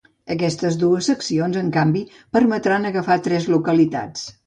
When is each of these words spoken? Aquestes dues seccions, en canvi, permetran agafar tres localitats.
Aquestes 0.35 0.77
dues 0.83 1.09
seccions, 1.11 1.61
en 1.63 1.71
canvi, 1.77 2.03
permetran 2.39 2.91
agafar 2.93 3.23
tres 3.29 3.51
localitats. 3.57 4.31